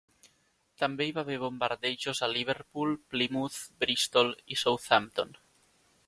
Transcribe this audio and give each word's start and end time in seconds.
També 0.83 1.05
hi 1.07 1.11
va 1.17 1.19
haver 1.25 1.35
bombardejos 1.41 2.21
a 2.27 2.29
Liverpool, 2.31 2.95
Plymouth, 3.15 3.59
Bristol 3.85 4.33
i 4.57 4.61
Southampton. 4.63 5.37